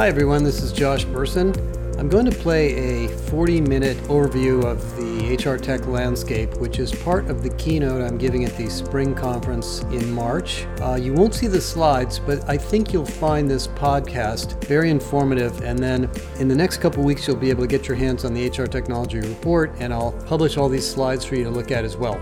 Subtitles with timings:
[0.00, 0.42] Hi, everyone.
[0.44, 1.54] This is Josh Bersin.
[1.98, 6.90] I'm going to play a 40 minute overview of the HR tech landscape, which is
[6.90, 10.64] part of the keynote I'm giving at the spring conference in March.
[10.80, 15.60] Uh, you won't see the slides, but I think you'll find this podcast very informative.
[15.60, 18.32] And then in the next couple weeks, you'll be able to get your hands on
[18.32, 21.84] the HR technology report, and I'll publish all these slides for you to look at
[21.84, 22.18] as well.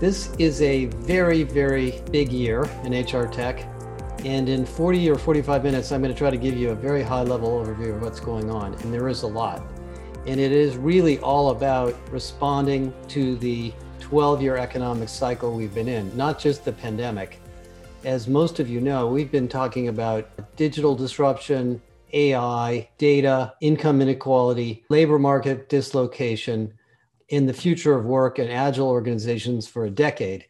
[0.00, 3.64] This is a very, very big year in HR tech.
[4.24, 7.02] And in 40 or 45 minutes, I'm going to try to give you a very
[7.02, 8.74] high level overview of what's going on.
[8.74, 9.62] And there is a lot.
[10.26, 15.88] And it is really all about responding to the 12 year economic cycle we've been
[15.88, 17.40] in, not just the pandemic.
[18.04, 21.80] As most of you know, we've been talking about digital disruption,
[22.12, 26.72] AI, data, income inequality, labor market dislocation,
[27.28, 30.46] in the future of work and agile organizations for a decade.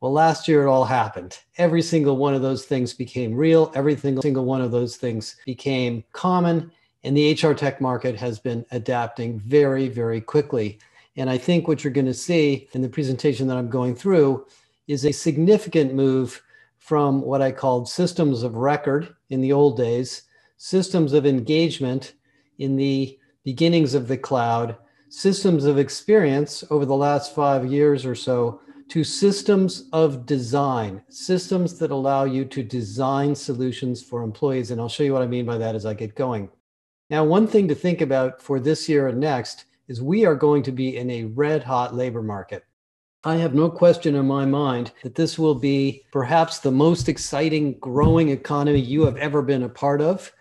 [0.00, 1.38] Well, last year it all happened.
[1.58, 3.70] Every single one of those things became real.
[3.74, 6.72] Every single one of those things became common.
[7.04, 10.78] And the HR tech market has been adapting very, very quickly.
[11.16, 14.46] And I think what you're going to see in the presentation that I'm going through
[14.88, 16.42] is a significant move
[16.78, 20.22] from what I called systems of record in the old days,
[20.56, 22.14] systems of engagement
[22.58, 24.76] in the beginnings of the cloud,
[25.10, 31.78] systems of experience over the last five years or so to systems of design, systems
[31.78, 34.72] that allow you to design solutions for employees.
[34.72, 36.50] And I'll show you what I mean by that as I get going.
[37.08, 40.64] Now, one thing to think about for this year and next is we are going
[40.64, 42.64] to be in a red hot labor market.
[43.22, 47.78] I have no question in my mind that this will be perhaps the most exciting
[47.78, 50.32] growing economy you have ever been a part of.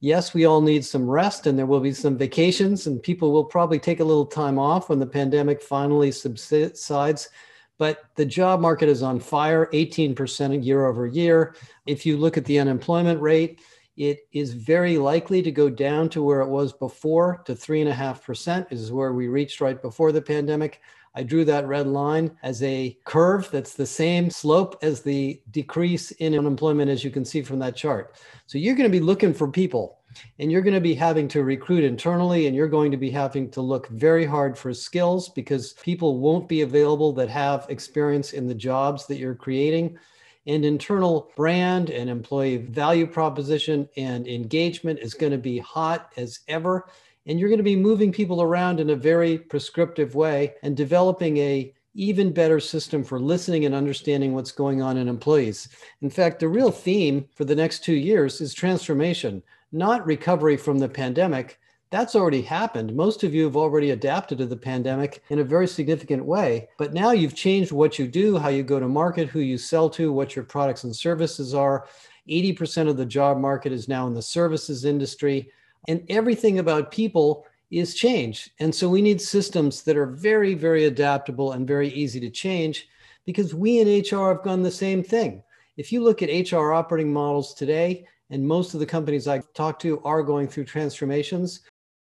[0.00, 3.44] Yes, we all need some rest and there will be some vacations, and people will
[3.44, 7.30] probably take a little time off when the pandemic finally subsides
[7.78, 11.54] but the job market is on fire 18% year over year.
[11.86, 13.60] If you look at the unemployment rate,
[13.96, 18.92] it is very likely to go down to where it was before to 3.5%, is
[18.92, 20.80] where we reached right before the pandemic.
[21.16, 26.10] I drew that red line as a curve that's the same slope as the decrease
[26.12, 28.16] in unemployment, as you can see from that chart.
[28.44, 29.98] So you're going to be looking for people
[30.38, 33.50] and you're going to be having to recruit internally and you're going to be having
[33.52, 38.46] to look very hard for skills because people won't be available that have experience in
[38.46, 39.98] the jobs that you're creating
[40.46, 46.40] and internal brand and employee value proposition and engagement is going to be hot as
[46.48, 46.88] ever
[47.26, 51.36] and you're going to be moving people around in a very prescriptive way and developing
[51.38, 55.68] a even better system for listening and understanding what's going on in employees.
[56.02, 59.42] In fact, the real theme for the next two years is transformation
[59.72, 61.58] not recovery from the pandemic.
[61.90, 62.94] That's already happened.
[62.94, 66.68] Most of you have already adapted to the pandemic in a very significant way.
[66.78, 69.88] But now you've changed what you do, how you go to market, who you sell
[69.90, 71.86] to, what your products and services are.
[72.28, 75.50] 80% of the job market is now in the services industry.
[75.88, 78.50] And everything about people is change.
[78.60, 82.88] And so we need systems that are very, very adaptable and very easy to change
[83.24, 85.42] because we in HR have done the same thing.
[85.76, 89.78] If you look at HR operating models today, and most of the companies I talk
[89.80, 91.60] to are going through transformations.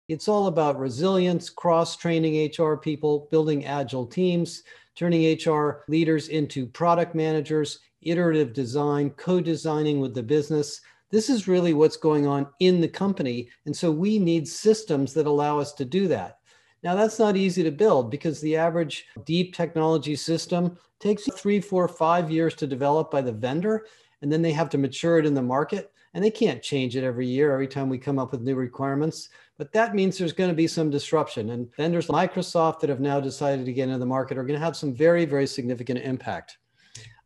[0.08, 4.62] It's all about resilience, cross training HR people, building agile teams,
[4.94, 10.80] turning HR leaders into product managers, iterative design, co designing with the business.
[11.16, 13.48] This is really what's going on in the company.
[13.64, 16.40] And so we need systems that allow us to do that.
[16.82, 21.88] Now, that's not easy to build because the average deep technology system takes three, four,
[21.88, 23.86] five years to develop by the vendor,
[24.20, 27.02] and then they have to mature it in the market and they can't change it
[27.02, 29.30] every year, every time we come up with new requirements.
[29.56, 31.48] But that means there's going to be some disruption.
[31.48, 34.60] And vendors like Microsoft that have now decided to get into the market are going
[34.60, 36.58] to have some very, very significant impact.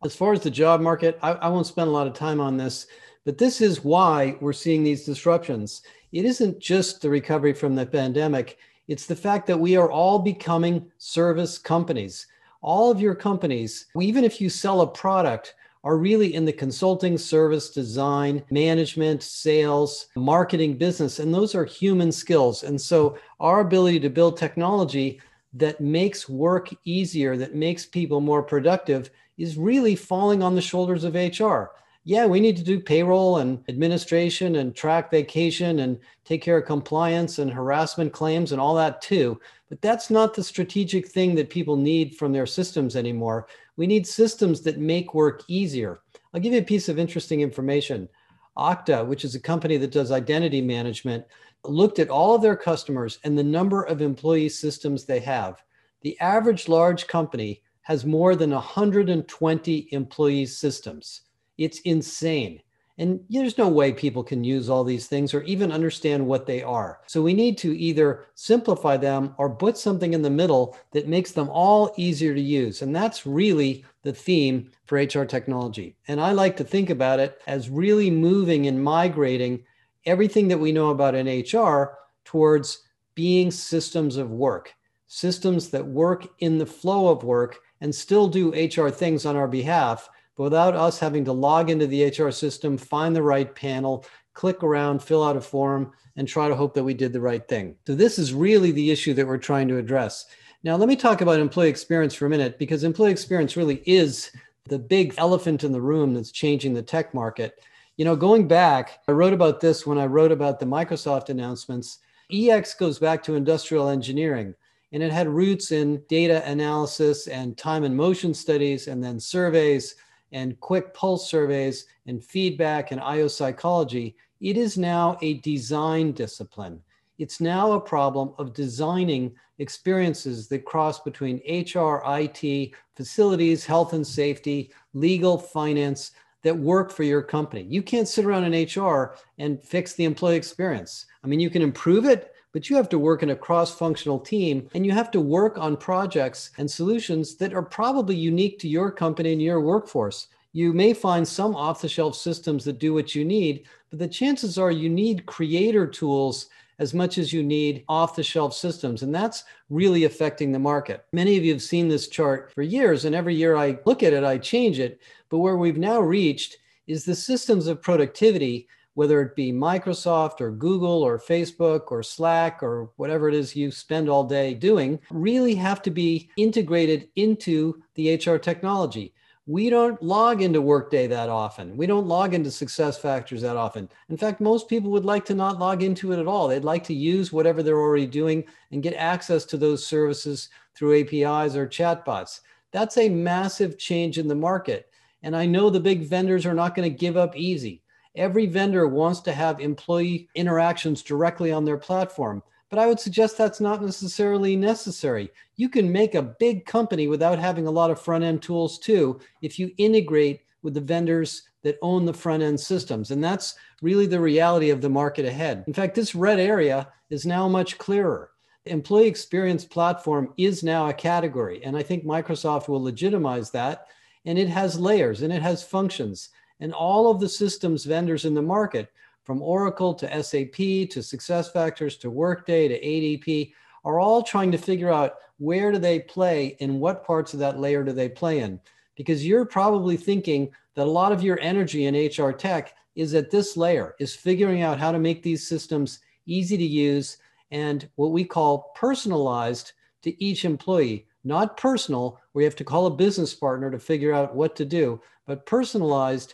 [0.05, 2.55] As far as the job market, I, I won't spend a lot of time on
[2.55, 2.87] this,
[3.25, 5.81] but this is why we're seeing these disruptions.
[6.11, 8.57] It isn't just the recovery from the pandemic,
[8.87, 12.27] it's the fact that we are all becoming service companies.
[12.61, 17.17] All of your companies, even if you sell a product, are really in the consulting,
[17.17, 21.19] service, design, management, sales, marketing, business.
[21.19, 22.63] And those are human skills.
[22.63, 25.19] And so our ability to build technology
[25.53, 31.03] that makes work easier, that makes people more productive, is really falling on the shoulders
[31.03, 31.71] of HR.
[32.03, 36.65] Yeah, we need to do payroll and administration and track vacation and take care of
[36.65, 39.39] compliance and harassment claims and all that too.
[39.69, 43.47] But that's not the strategic thing that people need from their systems anymore.
[43.77, 46.01] We need systems that make work easier.
[46.33, 48.09] I'll give you a piece of interesting information.
[48.57, 51.23] Okta, which is a company that does identity management,
[51.65, 55.61] looked at all of their customers and the number of employee systems they have.
[56.01, 61.21] The average large company has more than 120 employee systems.
[61.63, 62.61] It's insane.
[62.97, 66.61] And there's no way people can use all these things or even understand what they
[66.61, 66.99] are.
[67.07, 71.31] So we need to either simplify them or put something in the middle that makes
[71.31, 72.81] them all easier to use.
[72.81, 75.95] And that's really the theme for HR technology.
[76.07, 79.63] And I like to think about it as really moving and migrating
[80.05, 82.83] everything that we know about in HR towards
[83.15, 84.73] being systems of work,
[85.07, 89.47] systems that work in the flow of work and still do HR things on our
[89.47, 90.07] behalf
[90.41, 95.01] without us having to log into the HR system, find the right panel, click around,
[95.01, 97.75] fill out a form, and try to hope that we did the right thing.
[97.87, 100.25] So, this is really the issue that we're trying to address.
[100.63, 104.31] Now, let me talk about employee experience for a minute because employee experience really is
[104.65, 107.63] the big elephant in the room that's changing the tech market.
[107.97, 111.99] You know, going back, I wrote about this when I wrote about the Microsoft announcements.
[112.31, 114.55] EX goes back to industrial engineering
[114.91, 119.95] and it had roots in data analysis and time and motion studies and then surveys
[120.31, 126.81] and quick pulse surveys and feedback and IO psychology, it is now a design discipline.
[127.17, 134.05] It's now a problem of designing experiences that cross between HR, IT, facilities, health and
[134.05, 137.63] safety, legal, finance that work for your company.
[137.69, 141.05] You can't sit around in HR and fix the employee experience.
[141.23, 144.19] I mean, you can improve it, but you have to work in a cross functional
[144.19, 148.67] team and you have to work on projects and solutions that are probably unique to
[148.67, 150.27] your company and your workforce.
[150.53, 154.07] You may find some off the shelf systems that do what you need, but the
[154.07, 156.49] chances are you need creator tools
[156.79, 159.03] as much as you need off the shelf systems.
[159.03, 161.05] And that's really affecting the market.
[161.13, 164.13] Many of you have seen this chart for years, and every year I look at
[164.13, 164.99] it, I change it.
[165.29, 166.57] But where we've now reached
[166.87, 172.61] is the systems of productivity whether it be Microsoft or Google or Facebook or Slack
[172.61, 177.81] or whatever it is you spend all day doing, really have to be integrated into
[177.95, 179.13] the HR technology.
[179.47, 181.75] We don't log into Workday that often.
[181.75, 183.89] We don't log into Success Factors that often.
[184.09, 186.47] In fact, most people would like to not log into it at all.
[186.47, 191.01] They'd like to use whatever they're already doing and get access to those services through
[191.01, 192.41] APIs or chatbots.
[192.71, 194.89] That's a massive change in the market.
[195.23, 197.80] And I know the big vendors are not going to give up easy.
[198.15, 203.37] Every vendor wants to have employee interactions directly on their platform, but I would suggest
[203.37, 205.29] that's not necessarily necessary.
[205.55, 209.19] You can make a big company without having a lot of front end tools too
[209.41, 213.11] if you integrate with the vendors that own the front end systems.
[213.11, 215.63] And that's really the reality of the market ahead.
[215.67, 218.31] In fact, this red area is now much clearer.
[218.65, 221.63] Employee experience platform is now a category.
[221.63, 223.87] And I think Microsoft will legitimize that.
[224.25, 226.29] And it has layers and it has functions.
[226.61, 228.91] And all of the systems vendors in the market,
[229.23, 233.53] from Oracle to SAP to SuccessFactors to Workday to ADP,
[233.83, 237.59] are all trying to figure out where do they play and what parts of that
[237.59, 238.59] layer do they play in.
[238.95, 243.31] Because you're probably thinking that a lot of your energy in HR tech is at
[243.31, 247.17] this layer, is figuring out how to make these systems easy to use
[247.49, 249.73] and what we call personalized
[250.03, 251.07] to each employee.
[251.23, 254.65] Not personal, where you have to call a business partner to figure out what to
[254.65, 256.33] do, but personalized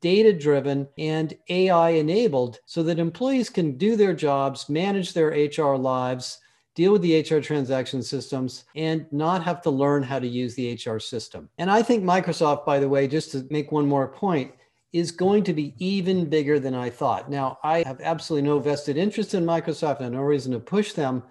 [0.00, 5.76] data driven, and AI enabled so that employees can do their jobs, manage their HR
[5.76, 6.38] lives,
[6.74, 10.74] deal with the HR transaction systems, and not have to learn how to use the
[10.74, 11.48] HR system.
[11.58, 14.52] And I think Microsoft, by the way, just to make one more point,
[14.92, 17.30] is going to be even bigger than I thought.
[17.30, 21.22] Now, I have absolutely no vested interest in Microsoft and no reason to push them.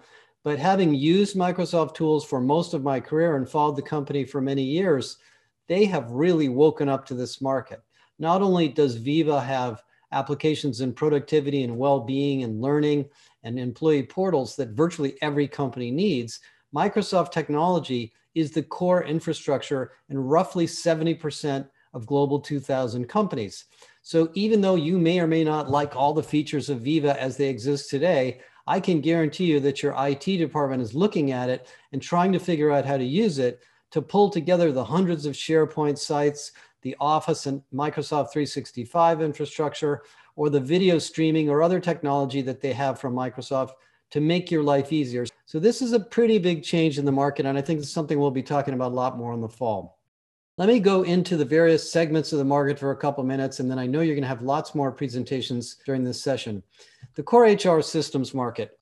[0.44, 4.40] But having used Microsoft tools for most of my career and followed the company for
[4.40, 5.18] many years,
[5.68, 7.82] they have really woken up to this market.
[8.18, 9.82] Not only does Viva have
[10.12, 13.06] applications in productivity and well-being and learning
[13.42, 16.40] and employee portals that virtually every company needs,
[16.74, 23.64] Microsoft technology is the core infrastructure in roughly 70% of global 2000 companies.
[24.02, 27.36] So even though you may or may not like all the features of Viva as
[27.36, 31.68] they exist today, I can guarantee you that your IT department is looking at it
[31.92, 35.34] and trying to figure out how to use it to pull together the hundreds of
[35.34, 36.52] SharePoint sites,
[36.86, 40.02] the Office and Microsoft 365 infrastructure,
[40.36, 43.70] or the video streaming or other technology that they have from Microsoft
[44.12, 45.26] to make your life easier.
[45.46, 48.20] So this is a pretty big change in the market, and I think it's something
[48.20, 49.98] we'll be talking about a lot more in the fall.
[50.58, 53.68] Let me go into the various segments of the market for a couple minutes, and
[53.68, 56.62] then I know you're going to have lots more presentations during this session.
[57.16, 58.78] The core HR systems market.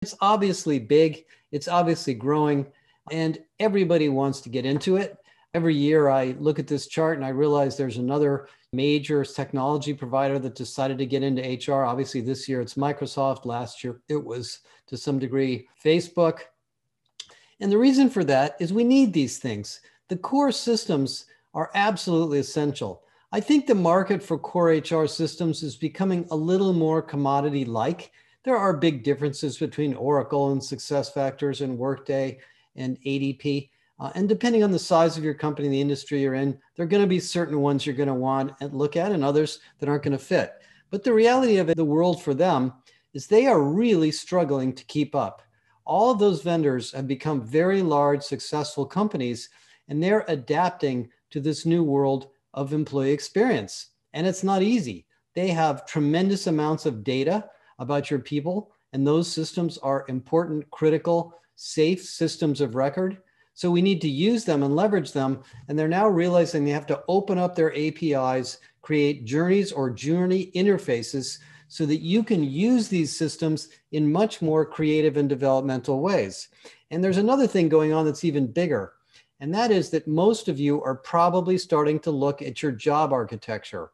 [0.00, 2.66] It's obviously big, it's obviously growing,
[3.10, 5.18] and everybody wants to get into it.
[5.54, 10.38] Every year I look at this chart and I realize there's another major technology provider
[10.38, 11.84] that decided to get into HR.
[11.84, 13.46] Obviously, this year it's Microsoft.
[13.46, 16.40] Last year it was to some degree Facebook.
[17.60, 19.80] And the reason for that is we need these things.
[20.08, 23.02] The core systems are absolutely essential.
[23.32, 28.12] I think the market for core HR systems is becoming a little more commodity like.
[28.44, 32.38] There are big differences between Oracle and SuccessFactors and Workday
[32.76, 33.70] and ADP.
[34.00, 36.88] Uh, and depending on the size of your company, the industry you're in, there are
[36.88, 39.88] going to be certain ones you're going to want and look at and others that
[39.88, 40.54] aren't going to fit.
[40.90, 42.72] But the reality of the world for them
[43.12, 45.42] is they are really struggling to keep up.
[45.84, 49.48] All of those vendors have become very large, successful companies,
[49.88, 53.88] and they're adapting to this new world of employee experience.
[54.12, 55.06] And it's not easy.
[55.34, 61.34] They have tremendous amounts of data about your people, and those systems are important, critical,
[61.56, 63.18] safe systems of record.
[63.58, 65.42] So we need to use them and leverage them.
[65.66, 70.52] And they're now realizing they have to open up their APIs, create journeys or journey
[70.54, 76.50] interfaces so that you can use these systems in much more creative and developmental ways.
[76.92, 78.92] And there's another thing going on that's even bigger.
[79.40, 83.12] And that is that most of you are probably starting to look at your job
[83.12, 83.90] architecture.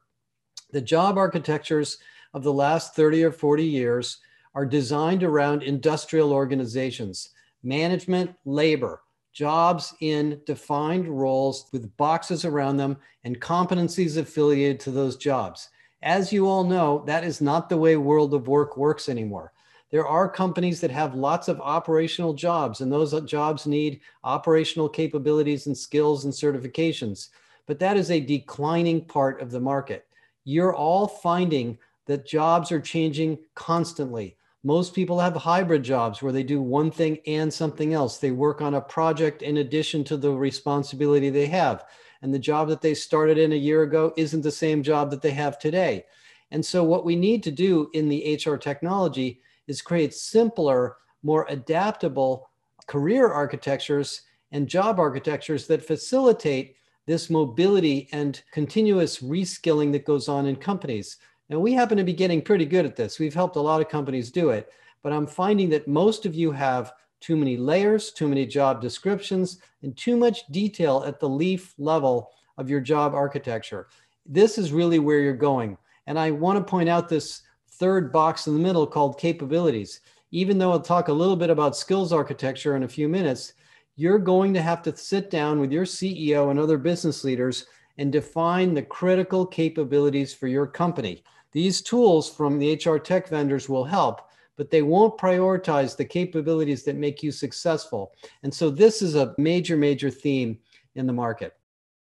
[0.72, 1.96] The job architectures
[2.34, 4.18] of the last 30 or 40 years
[4.54, 7.30] are designed around industrial organizations,
[7.62, 9.00] management, labor,
[9.34, 15.68] jobs in defined roles with boxes around them and competencies affiliated to those jobs.
[16.02, 19.52] As you all know, that is not the way world of work works anymore.
[19.90, 25.66] There are companies that have lots of operational jobs, and those jobs need operational capabilities
[25.66, 27.28] and skills and certifications.
[27.66, 30.06] But that is a declining part of the market.
[30.44, 34.36] You're all finding that jobs are changing constantly.
[34.66, 38.16] Most people have hybrid jobs where they do one thing and something else.
[38.16, 41.84] They work on a project in addition to the responsibility they have.
[42.22, 45.20] And the job that they started in a year ago isn't the same job that
[45.20, 46.06] they have today.
[46.50, 51.44] And so, what we need to do in the HR technology is create simpler, more
[51.50, 52.48] adaptable
[52.86, 60.46] career architectures and job architectures that facilitate this mobility and continuous reskilling that goes on
[60.46, 61.18] in companies.
[61.50, 63.18] And we happen to be getting pretty good at this.
[63.18, 64.70] We've helped a lot of companies do it,
[65.02, 69.58] but I'm finding that most of you have too many layers, too many job descriptions,
[69.82, 73.88] and too much detail at the leaf level of your job architecture.
[74.26, 75.76] This is really where you're going.
[76.06, 80.00] And I want to point out this third box in the middle called capabilities.
[80.30, 83.54] Even though I'll talk a little bit about skills architecture in a few minutes,
[83.96, 87.66] you're going to have to sit down with your CEO and other business leaders
[87.98, 91.22] and define the critical capabilities for your company.
[91.54, 96.82] These tools from the HR tech vendors will help, but they won't prioritize the capabilities
[96.84, 98.12] that make you successful.
[98.42, 100.58] And so this is a major, major theme
[100.96, 101.54] in the market.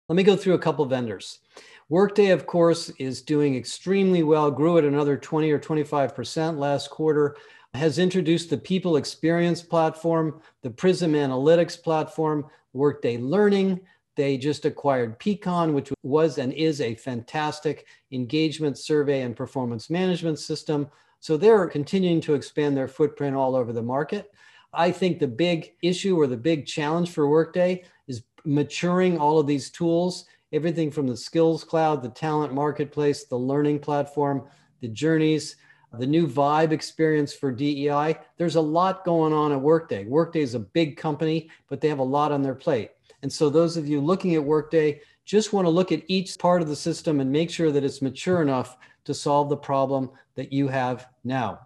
[0.08, 1.40] Let me go through a couple vendors.
[1.88, 7.36] Workday, of course, is doing extremely well, grew at another 20 or 25% last quarter,
[7.74, 13.80] has introduced the People Experience platform, the Prism Analytics platform, Workday Learning.
[14.20, 20.38] They just acquired Peakon, which was and is a fantastic engagement survey and performance management
[20.38, 20.90] system.
[21.20, 24.30] So they're continuing to expand their footprint all over the market.
[24.74, 29.46] I think the big issue or the big challenge for Workday is maturing all of
[29.46, 34.42] these tools everything from the skills cloud, the talent marketplace, the learning platform,
[34.82, 35.56] the journeys,
[35.94, 38.16] the new vibe experience for DEI.
[38.36, 40.04] There's a lot going on at Workday.
[40.04, 42.90] Workday is a big company, but they have a lot on their plate.
[43.22, 46.62] And so, those of you looking at Workday just want to look at each part
[46.62, 50.52] of the system and make sure that it's mature enough to solve the problem that
[50.52, 51.60] you have now.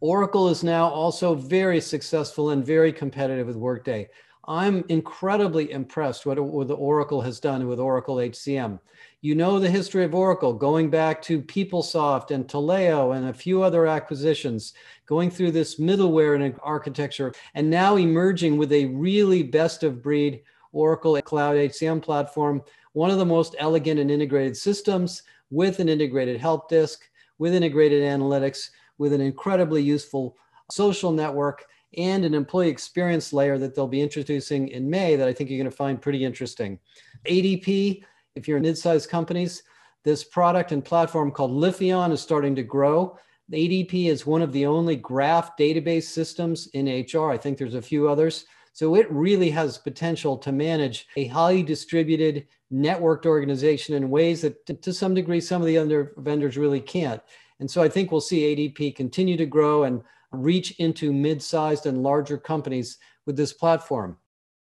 [0.00, 4.08] Oracle is now also very successful and very competitive with Workday.
[4.48, 8.80] I'm incredibly impressed with what the Oracle has done with Oracle HCM.
[9.20, 13.62] You know the history of Oracle, going back to PeopleSoft and Taleo and a few
[13.62, 14.74] other acquisitions,
[15.06, 20.42] going through this middleware and architecture, and now emerging with a really best of breed
[20.72, 22.62] Oracle Cloud HCM platform,
[22.92, 28.02] one of the most elegant and integrated systems with an integrated help desk, with integrated
[28.02, 30.36] analytics, with an incredibly useful
[30.70, 31.66] social network
[31.98, 35.58] and an employee experience layer that they'll be introducing in May that I think you're
[35.58, 36.78] going to find pretty interesting.
[37.26, 38.02] ADP,
[38.34, 39.62] if you're mid-sized companies,
[40.04, 43.18] this product and platform called Lifion is starting to grow.
[43.52, 47.30] ADP is one of the only graph database systems in HR.
[47.30, 48.46] I think there's a few others.
[48.72, 54.82] So it really has potential to manage a highly distributed, networked organization in ways that,
[54.82, 57.20] to some degree, some of the other vendors really can't.
[57.60, 60.02] And so I think we'll see ADP continue to grow and
[60.32, 64.16] reach into mid-sized and larger companies with this platform.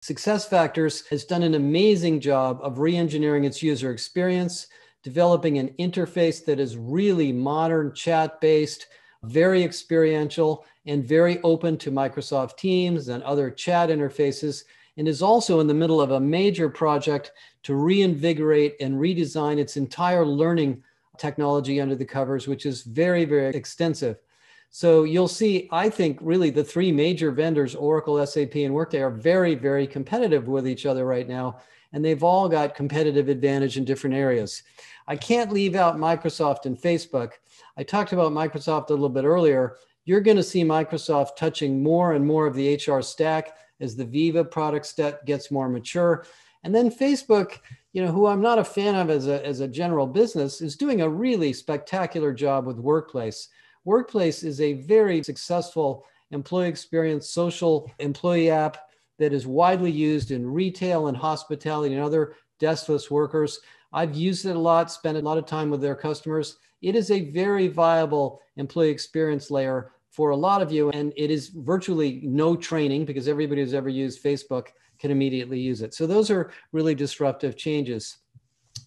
[0.02, 4.68] SuccessFactors has done an amazing job of re-engineering its user experience,
[5.02, 8.86] developing an interface that is really modern, chat-based,
[9.24, 14.64] very experiential, and very open to Microsoft Teams and other chat interfaces.
[14.96, 17.30] and is also in the middle of a major project
[17.62, 20.82] to reinvigorate and redesign its entire learning
[21.16, 24.18] technology under the covers, which is very, very extensive.
[24.70, 29.10] So you'll see, I think, really the three major vendors, Oracle, SAP, and Workday, are
[29.10, 31.60] very, very competitive with each other right now.
[31.92, 34.62] And they've all got competitive advantage in different areas.
[35.06, 37.32] I can't leave out Microsoft and Facebook.
[37.76, 39.76] I talked about Microsoft a little bit earlier.
[40.04, 44.04] You're going to see Microsoft touching more and more of the HR stack as the
[44.04, 46.26] Viva product set gets more mature.
[46.64, 47.60] And then Facebook,
[47.92, 50.76] you know, who I'm not a fan of as a, as a general business, is
[50.76, 53.48] doing a really spectacular job with Workplace.
[53.84, 58.87] Workplace is a very successful employee experience social employee app
[59.18, 63.60] that is widely used in retail and hospitality and other deskless workers.
[63.92, 66.58] I've used it a lot, spent a lot of time with their customers.
[66.82, 71.30] It is a very viable employee experience layer for a lot of you, and it
[71.30, 75.94] is virtually no training because everybody who's ever used Facebook can immediately use it.
[75.94, 78.18] So those are really disruptive changes.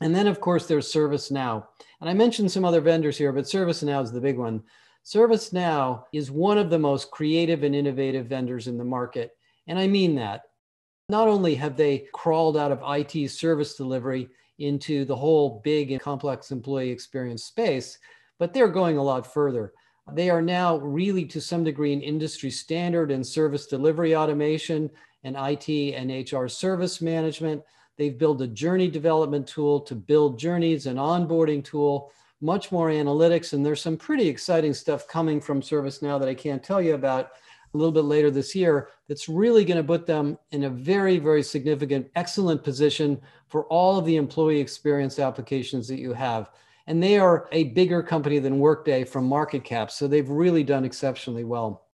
[0.01, 1.65] And then, of course, there's ServiceNow.
[1.99, 4.63] And I mentioned some other vendors here, but ServiceNow is the big one.
[5.05, 9.31] ServiceNow is one of the most creative and innovative vendors in the market.
[9.71, 10.41] And I mean that.
[11.07, 14.27] Not only have they crawled out of IT service delivery
[14.59, 17.97] into the whole big and complex employee experience space,
[18.37, 19.71] but they're going a lot further.
[20.11, 24.89] They are now really, to some degree, an industry standard in service delivery automation
[25.23, 27.63] and IT and HR service management.
[27.97, 32.11] They've built a journey development tool to build journeys, an onboarding tool,
[32.41, 33.53] much more analytics.
[33.53, 37.31] And there's some pretty exciting stuff coming from ServiceNow that I can't tell you about
[37.73, 41.17] a little bit later this year that's really going to put them in a very,
[41.17, 46.49] very significant, excellent position for all of the employee experience applications that you have.
[46.87, 49.91] And they are a bigger company than Workday from market cap.
[49.91, 51.87] So they've really done exceptionally well.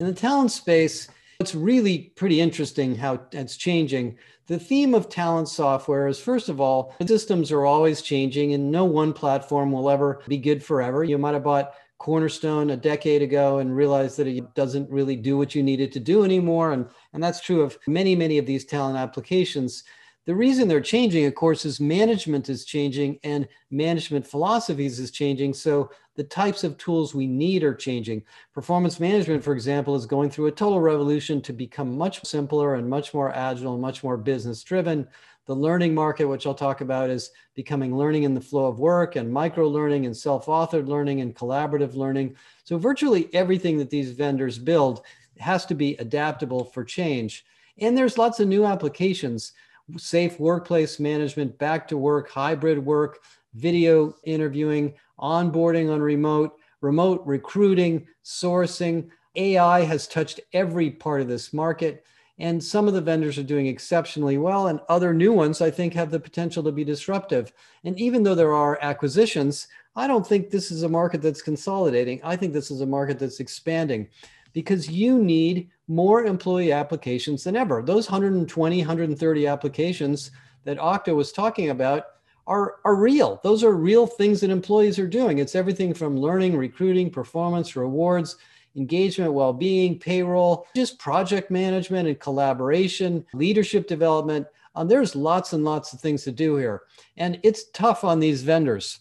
[0.00, 1.08] In the talent space,
[1.40, 4.18] it's really pretty interesting how it's changing.
[4.46, 8.84] The theme of talent software is first of all, systems are always changing and no
[8.84, 11.04] one platform will ever be good forever.
[11.04, 15.36] You might have bought Cornerstone a decade ago and realized that it doesn't really do
[15.36, 16.72] what you need it to do anymore.
[16.72, 19.84] And, and that's true of many, many of these talent applications.
[20.24, 25.52] The reason they're changing, of course, is management is changing and management philosophies is changing.
[25.52, 28.22] So the types of tools we need are changing.
[28.54, 32.88] Performance management, for example, is going through a total revolution to become much simpler and
[32.88, 35.06] much more agile and much more business driven.
[35.50, 39.16] The learning market, which I'll talk about, is becoming learning in the flow of work
[39.16, 42.36] and micro learning and self authored learning and collaborative learning.
[42.62, 45.02] So, virtually everything that these vendors build
[45.40, 47.44] has to be adaptable for change.
[47.78, 49.54] And there's lots of new applications
[49.96, 53.18] safe workplace management, back to work, hybrid work,
[53.54, 59.08] video interviewing, onboarding on remote, remote recruiting, sourcing.
[59.34, 62.04] AI has touched every part of this market.
[62.40, 65.92] And some of the vendors are doing exceptionally well, and other new ones I think
[65.92, 67.52] have the potential to be disruptive.
[67.84, 72.18] And even though there are acquisitions, I don't think this is a market that's consolidating.
[72.24, 74.08] I think this is a market that's expanding
[74.54, 77.82] because you need more employee applications than ever.
[77.82, 80.30] Those 120, 130 applications
[80.64, 82.06] that Okta was talking about
[82.46, 83.38] are, are real.
[83.42, 85.38] Those are real things that employees are doing.
[85.38, 88.36] It's everything from learning, recruiting, performance, rewards,
[88.76, 94.46] engagement, well being, payroll, just project management and collaboration, leadership development.
[94.74, 96.82] Um, there's lots and lots of things to do here.
[97.16, 99.00] And it's tough on these vendors.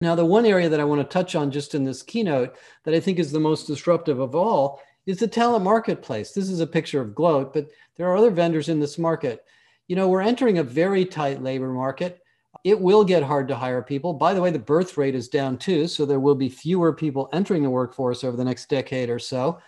[0.00, 2.94] Now, the one area that I want to touch on just in this keynote that
[2.94, 6.32] I think is the most disruptive of all is the talent marketplace.
[6.32, 9.44] This is a picture of Gloat, but there are other vendors in this market.
[9.86, 12.23] You know, we're entering a very tight labor market.
[12.64, 14.14] It will get hard to hire people.
[14.14, 17.28] By the way, the birth rate is down too, so there will be fewer people
[17.32, 19.58] entering the workforce over the next decade or so.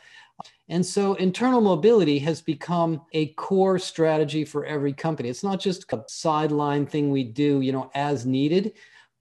[0.68, 5.28] And so internal mobility has become a core strategy for every company.
[5.28, 8.72] It's not just a sideline thing we do, you know, as needed.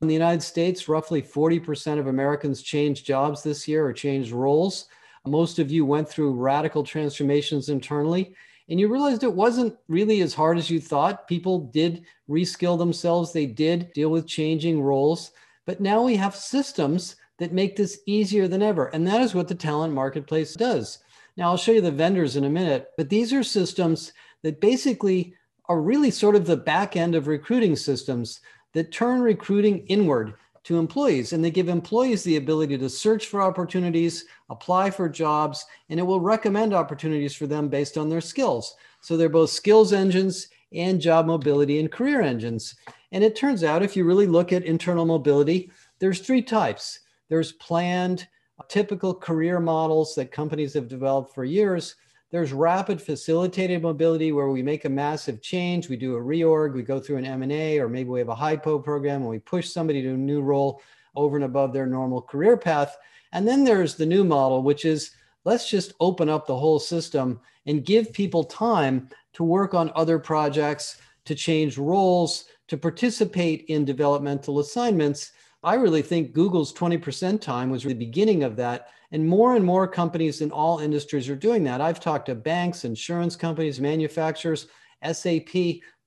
[0.02, 4.88] In the United States, roughly 40% of Americans changed jobs this year or changed roles.
[5.26, 8.36] Most of you went through radical transformations internally,
[8.70, 11.28] and you realized it wasn't really as hard as you thought.
[11.28, 15.32] People did reskill themselves, they did deal with changing roles.
[15.66, 18.88] But now we have systems that make this easier than ever.
[18.88, 21.00] And that is what the talent marketplace does.
[21.38, 25.36] Now, I'll show you the vendors in a minute, but these are systems that basically
[25.68, 28.40] are really sort of the back end of recruiting systems
[28.74, 31.34] that turn recruiting inward to employees.
[31.34, 36.04] And they give employees the ability to search for opportunities, apply for jobs, and it
[36.04, 38.76] will recommend opportunities for them based on their skills.
[39.02, 42.76] So they're both skills engines and job mobility and career engines.
[43.12, 47.00] And it turns out, if you really look at internal mobility, there's three types.
[47.30, 48.28] There's planned,
[48.68, 51.96] typical career models that companies have developed for years.
[52.32, 56.82] There's rapid facilitated mobility where we make a massive change, we do a reorg, we
[56.82, 60.02] go through an M&A, or maybe we have a HiPo program and we push somebody
[60.02, 60.82] to a new role
[61.16, 62.98] over and above their normal career path.
[63.32, 65.12] And then there's the new model, which is
[65.44, 70.18] let's just open up the whole system and give people time to work on other
[70.18, 75.32] projects, to change roles, to participate in developmental assignments.
[75.64, 78.90] I really think Google's 20% time was the beginning of that.
[79.16, 81.80] And more and more companies in all industries are doing that.
[81.80, 84.68] I've talked to banks, insurance companies, manufacturers,
[85.10, 85.54] SAP.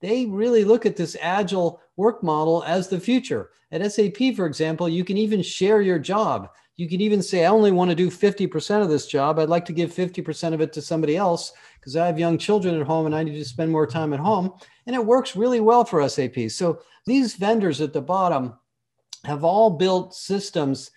[0.03, 3.49] They really look at this agile work model as the future.
[3.73, 6.51] At SAP, for example, you can even share your job.
[6.77, 9.39] You can even say, I only want to do 50% of this job.
[9.39, 12.79] I'd like to give 50% of it to somebody else because I have young children
[12.79, 14.53] at home and I need to spend more time at home.
[14.85, 16.51] And it works really well for SAP.
[16.51, 18.59] So these vendors at the bottom
[19.25, 20.91] have all built systems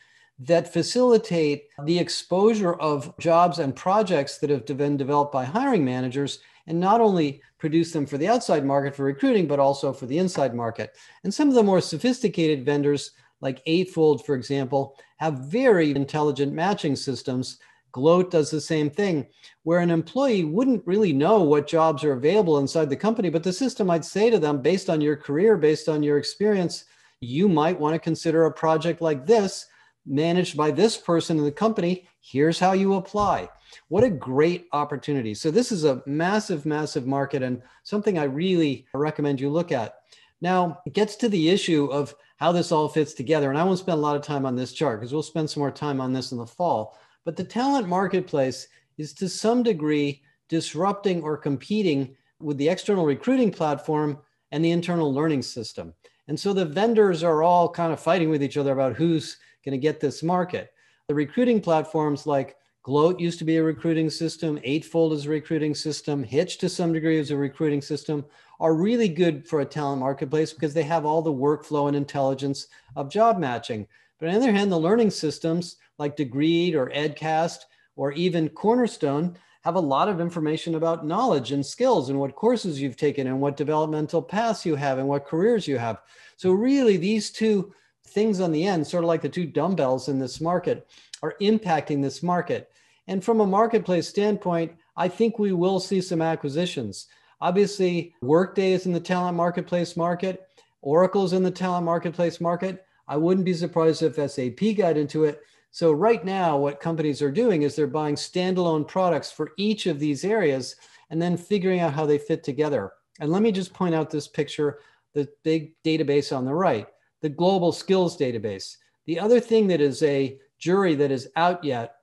[0.43, 6.39] that facilitate the exposure of jobs and projects that have been developed by hiring managers
[6.65, 10.17] and not only produce them for the outside market for recruiting, but also for the
[10.17, 10.95] inside market.
[11.23, 16.95] And some of the more sophisticated vendors, like Eightfold, for example, have very intelligent matching
[16.95, 17.60] systems.
[17.91, 19.27] Gloat does the same thing,
[19.62, 23.54] where an employee wouldn't really know what jobs are available inside the company, but the
[23.54, 26.86] system might say to them, based on your career, based on your experience,
[27.19, 29.67] you might want to consider a project like this
[30.06, 32.08] managed by this person in the company.
[32.22, 33.50] Here's how you apply.
[33.88, 35.34] What a great opportunity.
[35.34, 39.96] So, this is a massive, massive market and something I really recommend you look at.
[40.42, 43.52] Now, it gets to the issue of how this all fits together.
[43.52, 45.62] And I won't spend a lot of time on this chart because we'll spend some
[45.62, 46.98] more time on this in the fall.
[47.24, 53.52] But the talent marketplace is to some degree disrupting or competing with the external recruiting
[53.52, 54.18] platform
[54.52, 55.94] and the internal learning system.
[56.28, 59.74] And so the vendors are all kind of fighting with each other about who's going
[59.74, 60.74] to get this market.
[61.08, 65.76] The recruiting platforms like Gloat used to be a recruiting system, Eightfold is a recruiting
[65.76, 68.26] system, Hitch to some degree is a recruiting system,
[68.60, 72.67] are really good for a talent marketplace because they have all the workflow and intelligence
[72.95, 73.88] of job matching.
[74.19, 77.60] But on the other hand, the learning systems like Degreed or Edcast
[77.95, 82.82] or even Cornerstone have a lot of information about knowledge and skills and what courses
[82.82, 86.02] you've taken and what developmental paths you have and what careers you have.
[86.38, 87.74] So really these two
[88.12, 90.88] things on the end, sort of like the two dumbbells in this market,
[91.24, 92.71] are impacting this market.
[93.08, 97.08] And from a marketplace standpoint, I think we will see some acquisitions.
[97.39, 100.47] Obviously, Workday is in the talent marketplace market,
[100.82, 102.86] Oracle's in the talent marketplace market.
[103.08, 105.41] I wouldn't be surprised if SAP got into it.
[105.71, 110.00] So, right now, what companies are doing is they're buying standalone products for each of
[110.00, 110.76] these areas
[111.10, 112.93] and then figuring out how they fit together.
[113.19, 114.80] And let me just point out this picture
[115.13, 116.88] the big database on the right
[117.21, 118.77] the global skills database.
[119.05, 121.95] The other thing that is a jury that is out yet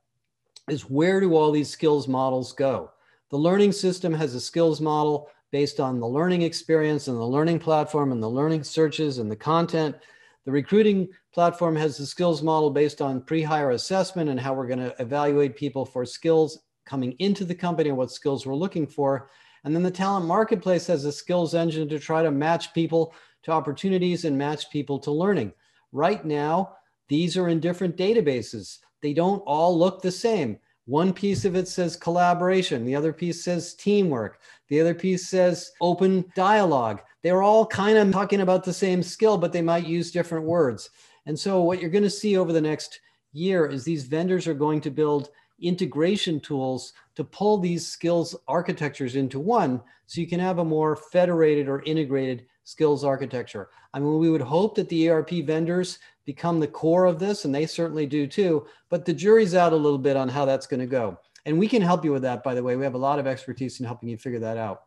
[0.68, 2.90] is where do all these skills models go?
[3.30, 7.58] The learning system has a skills model based on the learning experience and the learning
[7.58, 9.96] platform and the learning searches and the content.
[10.44, 14.78] The recruiting platform has the skills model based on pre-hire assessment and how we're going
[14.78, 19.28] to evaluate people for skills coming into the company and what skills we're looking for.
[19.64, 23.52] And then the talent marketplace has a skills engine to try to match people to
[23.52, 25.52] opportunities and match people to learning.
[25.92, 26.76] Right now,
[27.08, 28.78] these are in different databases.
[29.02, 30.58] They don't all look the same.
[30.86, 35.70] One piece of it says collaboration, the other piece says teamwork, the other piece says
[35.80, 37.02] open dialogue.
[37.22, 40.88] They're all kind of talking about the same skill, but they might use different words.
[41.26, 43.00] And so, what you're going to see over the next
[43.32, 45.28] year is these vendors are going to build
[45.60, 50.96] integration tools to pull these skills architectures into one so you can have a more
[50.96, 53.70] federated or integrated skills architecture.
[53.94, 57.54] I mean, we would hope that the ERP vendors become the core of this, and
[57.54, 60.80] they certainly do too, but the jury's out a little bit on how that's going
[60.80, 61.18] to go.
[61.46, 62.76] And we can help you with that, by the way.
[62.76, 64.82] We have a lot of expertise in helping you figure that out.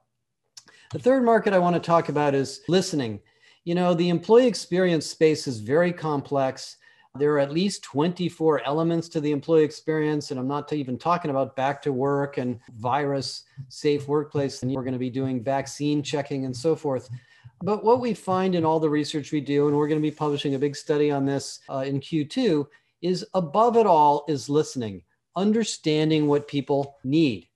[0.91, 3.19] The third market I want to talk about is listening.
[3.63, 6.77] You know, the employee experience space is very complex.
[7.17, 11.31] There are at least 24 elements to the employee experience, and I'm not even talking
[11.31, 14.61] about back to work and virus safe workplace.
[14.61, 17.09] And we're going to be doing vaccine checking and so forth.
[17.63, 20.15] But what we find in all the research we do, and we're going to be
[20.15, 22.65] publishing a big study on this uh, in Q2,
[23.01, 25.03] is above it all is listening,
[25.35, 27.47] understanding what people need.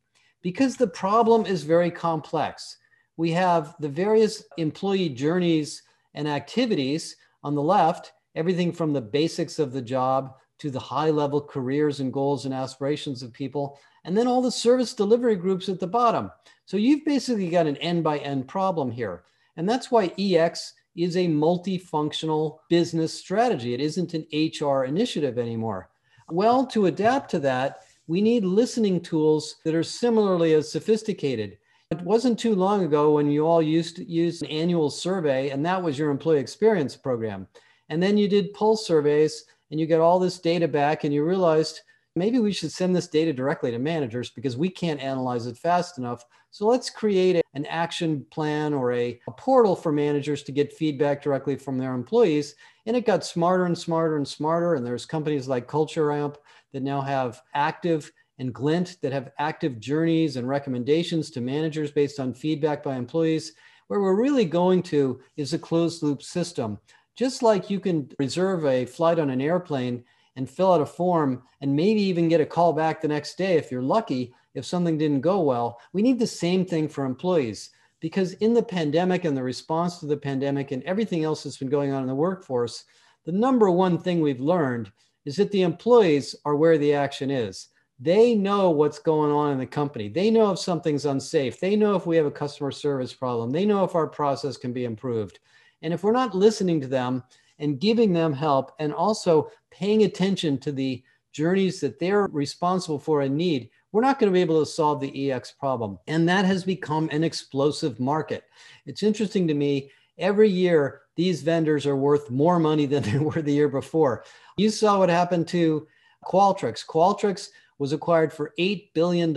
[0.41, 2.77] Because the problem is very complex.
[3.17, 5.81] We have the various employee journeys
[6.13, 11.09] and activities on the left, everything from the basics of the job to the high
[11.09, 15.67] level careers and goals and aspirations of people, and then all the service delivery groups
[15.67, 16.31] at the bottom.
[16.65, 19.23] So you've basically got an end by end problem here.
[19.57, 23.73] And that's why EX is a multifunctional business strategy.
[23.73, 25.89] It isn't an HR initiative anymore.
[26.29, 31.57] Well, to adapt to that, we need listening tools that are similarly as sophisticated.
[31.91, 35.65] It wasn't too long ago when you all used to use an annual survey, and
[35.65, 37.47] that was your employee experience program.
[37.89, 41.23] And then you did pulse surveys and you get all this data back, and you
[41.23, 41.81] realized
[42.15, 45.97] maybe we should send this data directly to managers because we can't analyze it fast
[45.97, 46.25] enough.
[46.51, 51.21] So let's create an action plan or a, a, portal for managers to get feedback
[51.21, 52.55] directly from their employees.
[52.85, 54.75] And it got smarter and smarter and smarter.
[54.75, 56.37] And there's companies like Culture Amp
[56.71, 62.19] that now have active and Glint that have active journeys and recommendations to managers based
[62.19, 63.53] on feedback by employees.
[63.87, 66.79] Where we're really going to is a closed loop system.
[67.15, 70.03] Just like you can reserve a flight on an airplane
[70.35, 73.57] and fill out a form and maybe even get a call back the next day
[73.57, 75.79] if you're lucky if something didn't go well.
[75.93, 80.05] We need the same thing for employees because in the pandemic and the response to
[80.05, 82.85] the pandemic and everything else that's been going on in the workforce,
[83.25, 84.91] the number one thing we've learned
[85.25, 87.69] is that the employees are where the action is.
[87.99, 90.09] They know what's going on in the company.
[90.09, 91.59] They know if something's unsafe.
[91.59, 93.51] They know if we have a customer service problem.
[93.51, 95.39] They know if our process can be improved.
[95.81, 97.23] And if we're not listening to them
[97.59, 103.21] and giving them help and also paying attention to the journeys that they're responsible for
[103.21, 105.97] and need, we're not going to be able to solve the EX problem.
[106.07, 108.43] And that has become an explosive market.
[108.85, 113.41] It's interesting to me, every year, these vendors are worth more money than they were
[113.41, 114.23] the year before.
[114.57, 115.87] You saw what happened to
[116.25, 116.85] Qualtrics.
[116.85, 119.33] Qualtrics was acquired for $8 billion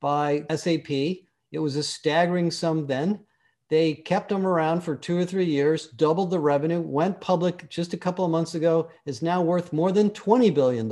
[0.00, 0.90] by SAP.
[0.90, 3.20] It was a staggering sum then.
[3.68, 7.94] They kept them around for two or three years, doubled the revenue, went public just
[7.94, 10.88] a couple of months ago, is now worth more than $20 billion.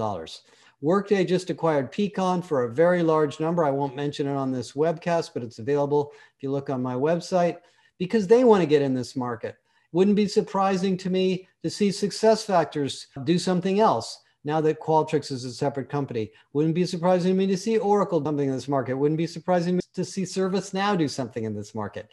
[0.81, 3.65] Workday just acquired Peakon for a very large number.
[3.65, 6.95] I won't mention it on this webcast, but it's available if you look on my
[6.95, 7.59] website
[7.99, 9.57] because they want to get in this market.
[9.93, 15.45] Wouldn't be surprising to me to see SuccessFactors do something else now that Qualtrics is
[15.45, 16.33] a separate company.
[16.53, 18.97] Wouldn't be surprising to me to see Oracle something in this market.
[18.97, 22.11] Wouldn't be surprising to see ServiceNow do something in this market.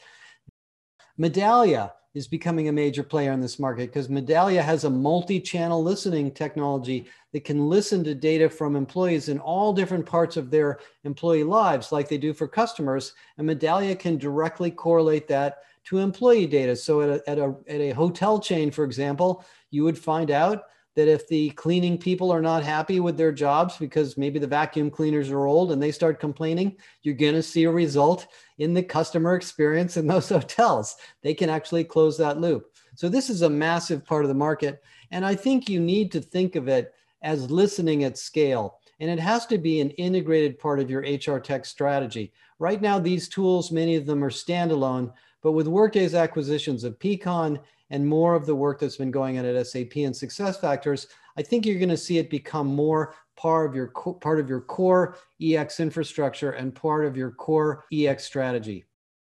[1.21, 6.31] Medallia is becoming a major player in this market because Medallia has a multi-channel listening
[6.31, 11.43] technology that can listen to data from employees in all different parts of their employee
[11.43, 16.75] lives like they do for customers and Medallia can directly correlate that to employee data.
[16.75, 20.63] So at a, at a, at a hotel chain for example you would find out
[20.95, 24.91] that if the cleaning people are not happy with their jobs because maybe the vacuum
[24.91, 28.27] cleaners are old and they start complaining, you're going to see a result
[28.57, 30.95] in the customer experience in those hotels.
[31.21, 32.71] They can actually close that loop.
[32.95, 34.83] So, this is a massive part of the market.
[35.11, 38.79] And I think you need to think of it as listening at scale.
[38.99, 42.31] And it has to be an integrated part of your HR tech strategy.
[42.59, 47.59] Right now, these tools, many of them are standalone, but with Workday's acquisitions of Peakon
[47.91, 51.65] and more of the work that's been going on at SAP and SuccessFactors, I think
[51.65, 55.79] you're going to see it become more part of your part of your core EX
[55.79, 58.85] infrastructure and part of your core EX strategy.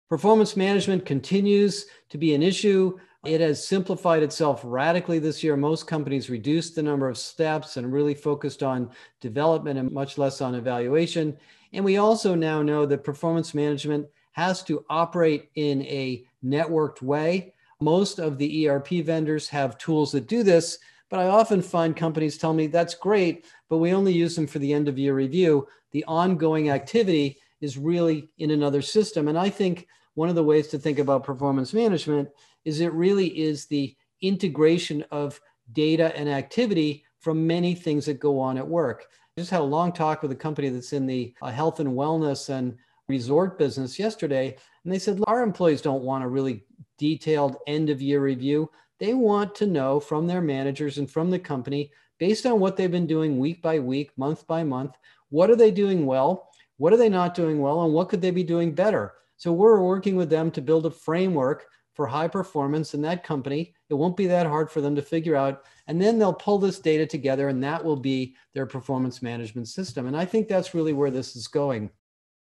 [0.09, 2.99] Performance management continues to be an issue.
[3.27, 5.57] It has simplified itself radically this year.
[5.57, 8.91] Most companies reduced the number of steps and really focused on
[9.21, 11.37] development and much less on evaluation.
[11.73, 17.54] And we also now know that performance management has to operate in a networked way.
[17.85, 20.79] Most of the ERP vendors have tools that do this,
[21.11, 24.59] but I often find companies tell me that's great, but we only use them for
[24.59, 25.69] the end of year review.
[25.93, 29.29] The ongoing activity is really in another system.
[29.29, 32.31] And I think one of the ways to think about performance management
[32.65, 35.39] is it really is the integration of
[35.75, 39.05] data and activity from many things that go on at work.
[39.37, 41.91] I just had a long talk with a company that's in the uh, health and
[41.91, 46.65] wellness and resort business yesterday, and they said our employees don't want to really
[46.99, 48.71] detailed end of year review.
[49.01, 52.91] They want to know from their managers and from the company, based on what they've
[52.91, 54.97] been doing week by week, month by month,
[55.31, 56.51] what are they doing well?
[56.77, 57.83] What are they not doing well?
[57.83, 59.15] And what could they be doing better?
[59.37, 63.75] So we're working with them to build a framework for high performance in that company.
[63.89, 65.65] It won't be that hard for them to figure out.
[65.87, 70.07] And then they'll pull this data together, and that will be their performance management system.
[70.07, 71.91] And I think that's really where this is going.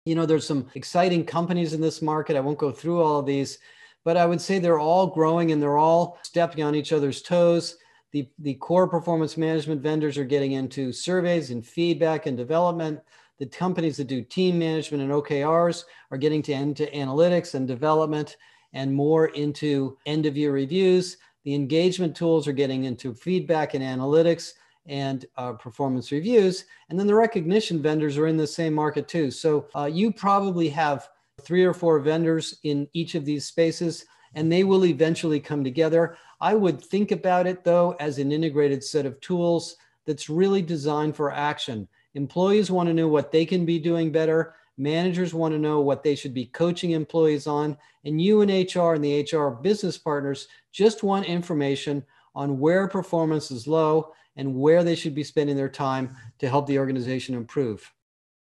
[0.06, 2.36] You know, there's some exciting companies in this market.
[2.36, 3.58] I won't go through all of these,
[4.04, 7.78] but I would say they're all growing and they're all stepping on each other's toes.
[8.12, 13.00] The, the core performance management vendors are getting into surveys and feedback and development.
[13.40, 18.38] The companies that do team management and OKRs are getting to into analytics and development
[18.74, 21.18] and more into end of year reviews.
[21.44, 24.54] The engagement tools are getting into feedback and analytics
[24.88, 26.66] and uh, performance reviews.
[26.90, 29.32] And then the recognition vendors are in the same market too.
[29.32, 31.10] So uh, you probably have
[31.44, 36.18] three or four vendors in each of these spaces, and they will eventually come together.
[36.40, 39.76] I would think about it though as an integrated set of tools
[40.06, 41.88] that's really designed for action.
[42.16, 44.56] Employees want to know what they can be doing better.
[44.78, 47.78] Managers want to know what they should be coaching employees on.
[48.04, 53.52] And you and HR and the HR business partners just want information on where performance
[53.52, 57.92] is low and where they should be spending their time to help the organization improve.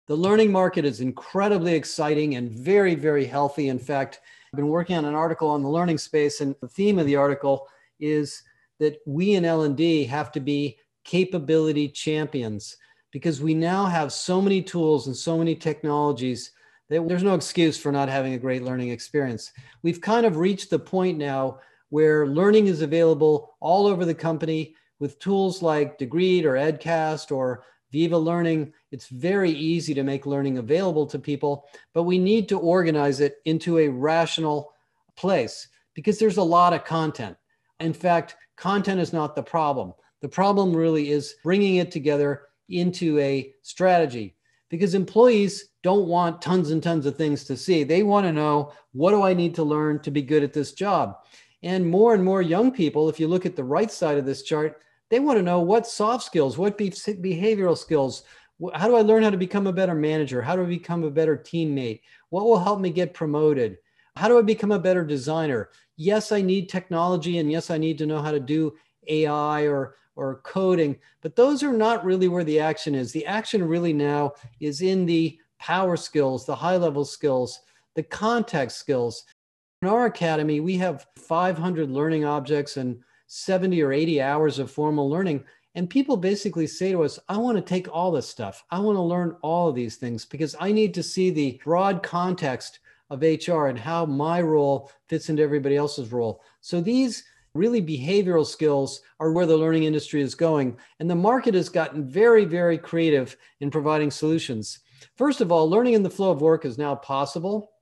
[0.07, 3.69] The learning market is incredibly exciting and very, very healthy.
[3.69, 4.21] In fact,
[4.53, 7.17] I've been working on an article on the learning space, and the theme of the
[7.17, 7.67] article
[7.99, 8.43] is
[8.79, 12.77] that we in L&D have to be capability champions
[13.11, 16.53] because we now have so many tools and so many technologies
[16.89, 19.53] that there's no excuse for not having a great learning experience.
[19.83, 24.77] We've kind of reached the point now where learning is available all over the company
[25.01, 28.73] with tools like Degreed or Edcast or Viva Learning.
[28.91, 33.37] It's very easy to make learning available to people, but we need to organize it
[33.45, 34.73] into a rational
[35.17, 37.37] place because there's a lot of content.
[37.81, 39.93] In fact, content is not the problem.
[40.23, 44.37] The problem really is bringing it together into a strategy
[44.69, 47.85] because employees don't want tons and tons of things to see.
[47.85, 50.73] They want to know what do I need to learn to be good at this
[50.73, 51.17] job?
[51.63, 54.43] And more and more young people, if you look at the right side of this
[54.43, 58.25] chart, they want to know what soft skills, what behavioral skills,
[58.75, 60.41] how do I learn how to become a better manager?
[60.43, 62.01] How do I become a better teammate?
[62.31, 63.79] What will help me get promoted?
[64.17, 65.69] How do I become a better designer?
[65.97, 68.75] Yes, I need technology and yes, I need to know how to do
[69.09, 73.13] AI or or coding, but those are not really where the action is.
[73.13, 77.61] The action really now is in the power skills, the high level skills,
[77.95, 79.25] the context skills.
[79.83, 85.09] In our academy, we have 500 learning objects and 70 or 80 hours of formal
[85.09, 85.45] learning.
[85.75, 88.65] And people basically say to us, I want to take all this stuff.
[88.71, 92.03] I want to learn all of these things because I need to see the broad
[92.03, 92.79] context
[93.11, 96.43] of HR and how my role fits into everybody else's role.
[96.61, 97.25] So these
[97.57, 100.77] really behavioral skills are where the learning industry is going.
[101.01, 104.81] And the market has gotten very, very creative in providing solutions.
[105.17, 107.73] First of all, learning in the flow of work is now possible.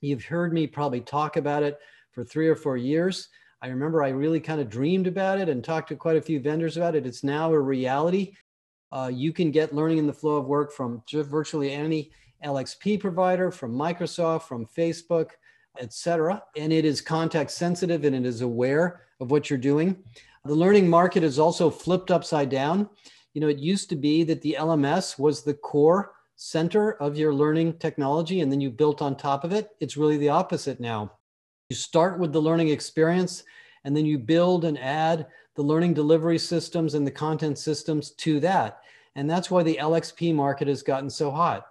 [0.00, 1.78] You've heard me probably talk about it
[2.12, 3.28] for three or four years.
[3.62, 6.40] I remember I really kind of dreamed about it and talked to quite a few
[6.40, 7.06] vendors about it.
[7.06, 8.32] It's now a reality.
[8.90, 12.10] Uh, you can get learning in the flow of work from virtually any
[12.44, 15.30] LXP provider, from Microsoft, from Facebook,
[15.78, 16.42] etc.
[16.56, 19.96] And it is context sensitive and it is aware of what you're doing.
[20.44, 22.88] The learning market is also flipped upside down.
[23.34, 27.34] You know, it used to be that the LMS was the core center of your
[27.34, 29.68] learning technology and then you built on top of it.
[29.80, 31.12] It's really the opposite now.
[31.70, 33.44] You start with the learning experience
[33.84, 38.40] and then you build and add the learning delivery systems and the content systems to
[38.40, 38.80] that.
[39.14, 41.68] And that's why the LXP market has gotten so hot.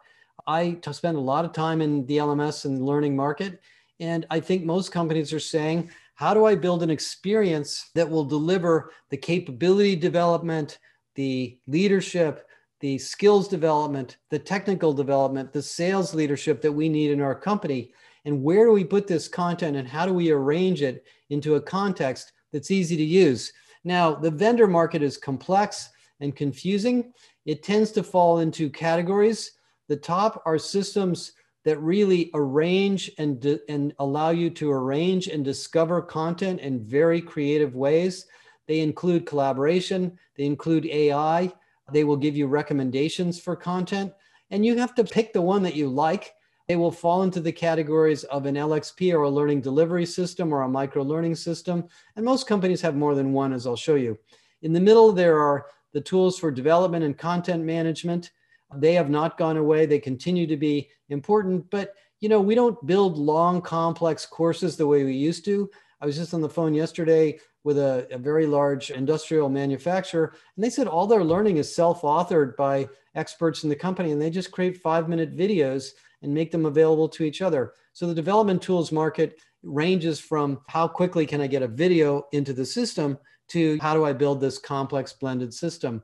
[0.47, 3.59] I spend a lot of time in the LMS and learning market.
[3.99, 8.23] And I think most companies are saying, how do I build an experience that will
[8.23, 10.79] deliver the capability development,
[11.15, 12.47] the leadership,
[12.79, 17.91] the skills development, the technical development, the sales leadership that we need in our company?
[18.25, 21.61] And where do we put this content and how do we arrange it into a
[21.61, 23.53] context that's easy to use?
[23.83, 27.13] Now, the vendor market is complex and confusing.
[27.45, 29.53] It tends to fall into categories.
[29.87, 31.33] The top are systems
[31.65, 37.75] that really arrange and, and allow you to arrange and discover content in very creative
[37.75, 38.25] ways.
[38.67, 41.51] They include collaboration, they include AI,
[41.91, 44.13] they will give you recommendations for content,
[44.51, 46.33] and you have to pick the one that you like.
[46.69, 50.61] They will fall into the categories of an LXP or a learning delivery system or
[50.61, 51.85] a micro learning system.
[52.15, 54.19] And most companies have more than one, as I'll show you.
[54.61, 58.29] In the middle, there are the tools for development and content management.
[58.75, 59.87] They have not gone away.
[59.87, 64.85] They continue to be important, but you know, we don't build long, complex courses the
[64.85, 65.71] way we used to.
[66.01, 70.63] I was just on the phone yesterday with a, a very large industrial manufacturer, and
[70.63, 74.51] they said all their learning is self-authored by experts in the company, and they just
[74.51, 77.73] create five-minute videos and make them available to each other.
[77.93, 82.53] So the development tools market ranges from how quickly can I get a video into
[82.53, 83.17] the system
[83.49, 86.03] to how do I build this complex blended system.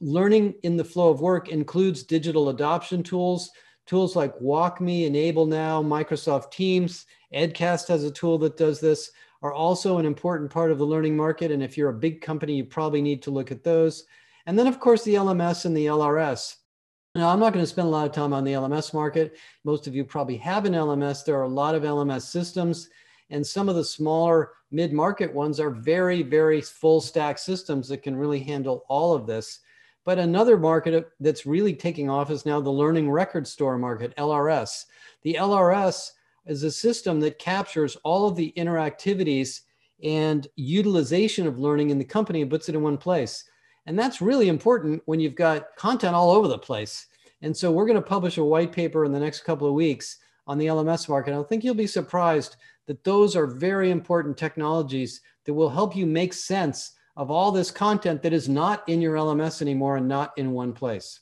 [0.00, 3.50] Learning in the flow of work includes digital adoption tools,
[3.86, 9.10] tools like WalkMe, Enable Now, Microsoft Teams, Edcast has a tool that does this,
[9.42, 11.50] are also an important part of the learning market.
[11.50, 14.04] And if you're a big company, you probably need to look at those.
[14.46, 16.56] And then, of course, the LMS and the LRS.
[17.18, 19.38] Now, I'm not going to spend a lot of time on the LMS market.
[19.64, 21.24] Most of you probably have an LMS.
[21.24, 22.90] There are a lot of LMS systems,
[23.30, 28.04] and some of the smaller mid market ones are very, very full stack systems that
[28.04, 29.58] can really handle all of this.
[30.04, 34.84] But another market that's really taking off is now the learning record store market, LRS.
[35.22, 36.12] The LRS
[36.46, 39.62] is a system that captures all of the interactivities
[40.04, 43.42] and utilization of learning in the company and puts it in one place.
[43.86, 47.07] And that's really important when you've got content all over the place.
[47.42, 50.18] And so we're going to publish a white paper in the next couple of weeks
[50.46, 51.38] on the LMS market.
[51.38, 56.06] I think you'll be surprised that those are very important technologies that will help you
[56.06, 60.32] make sense of all this content that is not in your LMS anymore and not
[60.36, 61.20] in one place.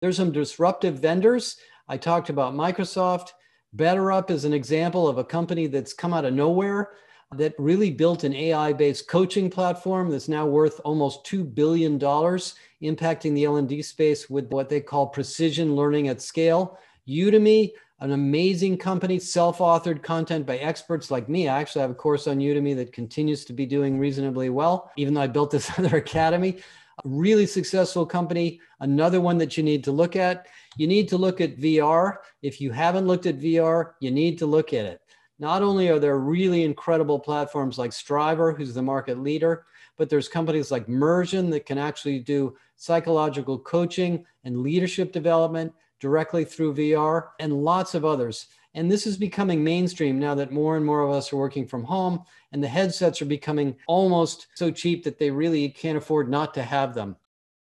[0.00, 1.56] There's some disruptive vendors.
[1.88, 3.28] I talked about Microsoft.
[3.76, 6.90] BetterUp is an example of a company that's come out of nowhere
[7.34, 13.34] that really built an AI based coaching platform that's now worth almost $2 billion, impacting
[13.34, 16.78] the L&D space with what they call precision learning at scale.
[17.08, 21.48] Udemy, an amazing company, self authored content by experts like me.
[21.48, 25.14] I actually have a course on Udemy that continues to be doing reasonably well, even
[25.14, 26.58] though I built this other academy.
[27.04, 28.60] A really successful company.
[28.80, 30.46] Another one that you need to look at.
[30.76, 32.18] You need to look at VR.
[32.42, 35.01] If you haven't looked at VR, you need to look at it.
[35.42, 39.64] Not only are there really incredible platforms like Strivr, who's the market leader,
[39.96, 46.44] but there's companies like Mursion that can actually do psychological coaching and leadership development directly
[46.44, 48.46] through VR, and lots of others.
[48.74, 51.82] And this is becoming mainstream now that more and more of us are working from
[51.82, 52.22] home,
[52.52, 56.62] and the headsets are becoming almost so cheap that they really can't afford not to
[56.62, 57.16] have them.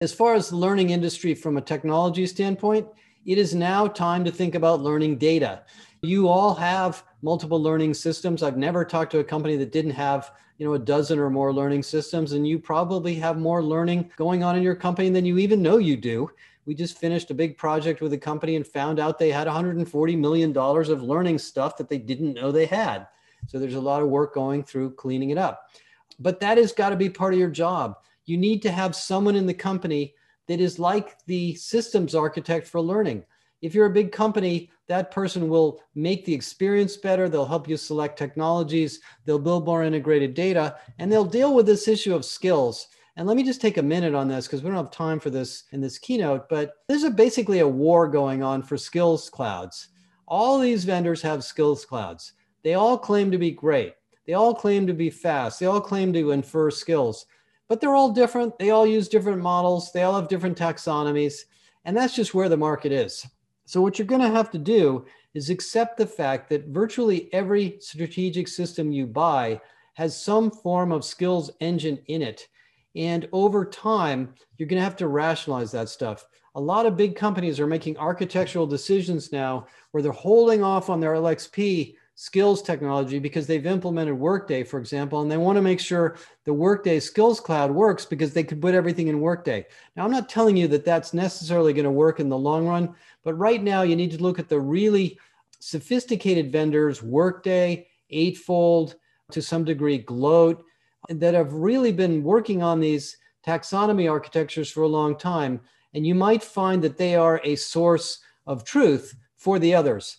[0.00, 2.88] As far as the learning industry from a technology standpoint,
[3.26, 5.64] it is now time to think about learning data.
[6.00, 8.42] You all have multiple learning systems.
[8.42, 11.52] I've never talked to a company that didn't have, you know, a dozen or more
[11.52, 15.38] learning systems and you probably have more learning going on in your company than you
[15.38, 16.30] even know you do.
[16.66, 20.18] We just finished a big project with a company and found out they had $140
[20.18, 23.06] million of learning stuff that they didn't know they had.
[23.46, 25.70] So there's a lot of work going through cleaning it up.
[26.18, 27.96] But that has got to be part of your job.
[28.26, 30.14] You need to have someone in the company
[30.46, 33.24] that is like the systems architect for learning.
[33.60, 37.28] If you're a big company, that person will make the experience better.
[37.28, 39.00] They'll help you select technologies.
[39.24, 42.88] They'll build more integrated data and they'll deal with this issue of skills.
[43.16, 45.30] And let me just take a minute on this because we don't have time for
[45.30, 49.88] this in this keynote, but there's a basically a war going on for skills clouds.
[50.28, 52.34] All these vendors have skills clouds.
[52.62, 53.94] They all claim to be great.
[54.24, 55.58] They all claim to be fast.
[55.58, 57.26] They all claim to infer skills,
[57.66, 58.56] but they're all different.
[58.58, 59.90] They all use different models.
[59.90, 61.40] They all have different taxonomies.
[61.84, 63.26] And that's just where the market is.
[63.68, 65.04] So, what you're going to have to do
[65.34, 69.60] is accept the fact that virtually every strategic system you buy
[69.92, 72.48] has some form of skills engine in it.
[72.96, 76.24] And over time, you're going to have to rationalize that stuff.
[76.54, 80.98] A lot of big companies are making architectural decisions now where they're holding off on
[80.98, 85.78] their LXP skills technology because they've implemented Workday, for example, and they want to make
[85.78, 86.16] sure
[86.46, 89.64] the Workday Skills Cloud works because they could put everything in Workday.
[89.94, 92.92] Now, I'm not telling you that that's necessarily going to work in the long run,
[93.22, 95.16] but right now you need to look at the really
[95.60, 98.96] sophisticated vendors, Workday, Eightfold,
[99.30, 100.64] to some degree, Gloat,
[101.08, 103.16] that have really been working on these
[103.46, 105.60] taxonomy architectures for a long time.
[105.94, 110.18] And you might find that they are a source of truth for the others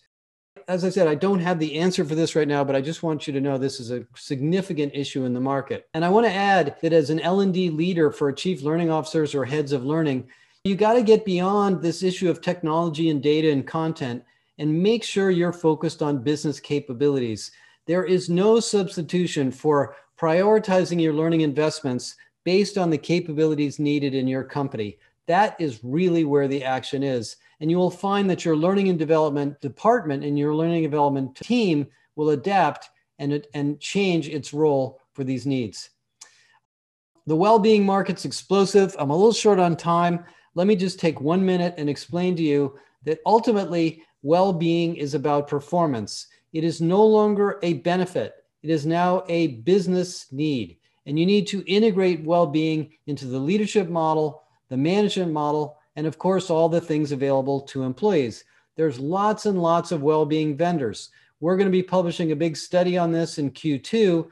[0.70, 3.02] as I said, I don't have the answer for this right now, but I just
[3.02, 5.90] want you to know this is a significant issue in the market.
[5.96, 9.46] And I want to add that as an L&D leader for chief learning officers or
[9.46, 10.30] heads of learning,
[10.64, 14.24] you got to get beyond this issue of technology and data and content
[14.60, 17.52] and make sure you're focused on business capabilities.
[17.88, 22.16] There is no substitution for prioritizing your learning investments
[22.46, 25.00] based on the capabilities needed in your company.
[25.26, 27.38] That is really where the action is.
[27.60, 31.36] And you will find that your learning and development department and your learning and development
[31.36, 32.90] team will adapt
[33.20, 35.90] and, and change its role for these needs.
[37.28, 38.96] The well being market's explosive.
[38.98, 40.24] I'm a little short on time.
[40.56, 45.14] Let me just take one minute and explain to you that ultimately, well being is
[45.14, 46.28] about performance.
[46.54, 48.34] It is no longer a benefit,
[48.64, 50.78] it is now a business need.
[51.06, 56.08] And you need to integrate well being into the leadership model, the management model, and
[56.08, 58.44] of course, all the things available to employees.
[58.76, 61.10] There's lots and lots of well-being vendors.
[61.40, 64.28] We're going to be publishing a big study on this in Q2.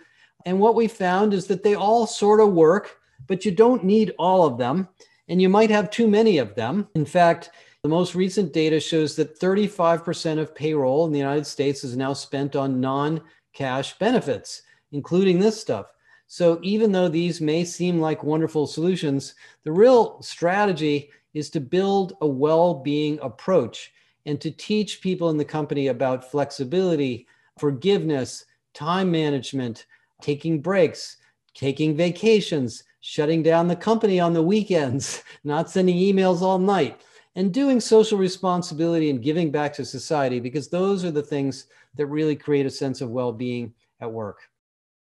[0.45, 4.13] And what we found is that they all sort of work, but you don't need
[4.17, 4.87] all of them.
[5.29, 6.87] And you might have too many of them.
[6.95, 7.49] In fact,
[7.83, 12.13] the most recent data shows that 35% of payroll in the United States is now
[12.13, 13.21] spent on non
[13.53, 15.87] cash benefits, including this stuff.
[16.27, 22.13] So even though these may seem like wonderful solutions, the real strategy is to build
[22.21, 23.91] a well-being approach
[24.25, 29.85] and to teach people in the company about flexibility, forgiveness, time management,
[30.21, 31.17] taking breaks,
[31.53, 37.01] taking vacations, shutting down the company on the weekends, not sending emails all night,
[37.35, 42.07] and doing social responsibility and giving back to society, because those are the things that
[42.07, 44.41] really create a sense of well being at work.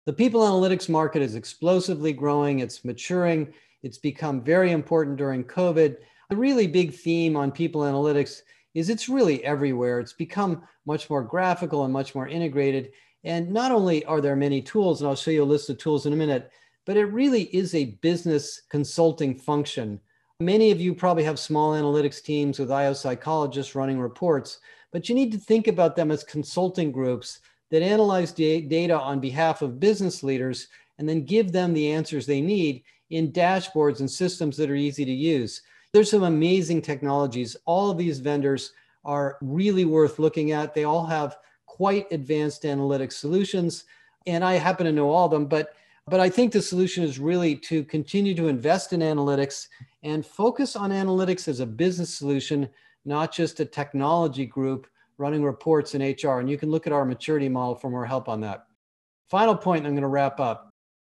[0.06, 5.96] The people analytics market is explosively growing, it's maturing, It's become very important during COVID.
[6.30, 8.42] The really big theme on people analytics
[8.74, 10.00] is it's really everywhere.
[10.00, 12.92] It's become much more graphical and much more integrated.
[13.24, 16.06] And not only are there many tools, and I'll show you a list of tools
[16.06, 16.50] in a minute,
[16.84, 20.00] but it really is a business consulting function.
[20.40, 24.58] Many of you probably have small analytics teams with IO psychologists running reports,
[24.92, 29.20] but you need to think about them as consulting groups that analyze da- data on
[29.20, 30.68] behalf of business leaders
[30.98, 35.04] and then give them the answers they need in dashboards and systems that are easy
[35.04, 35.62] to use.
[35.94, 37.56] There's some amazing technologies.
[37.66, 38.72] All of these vendors
[39.04, 40.74] are really worth looking at.
[40.74, 41.36] They all have
[41.66, 43.84] quite advanced analytics solutions.
[44.26, 45.74] And I happen to know all of them, but
[46.08, 49.68] but I think the solution is really to continue to invest in analytics
[50.02, 52.68] and focus on analytics as a business solution,
[53.06, 54.86] not just a technology group
[55.16, 56.40] running reports in HR.
[56.40, 58.66] And you can look at our maturity model for more help on that.
[59.30, 60.68] Final point, I'm going to wrap up.